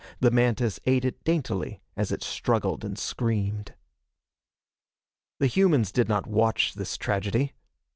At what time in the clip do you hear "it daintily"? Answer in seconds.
1.05-1.79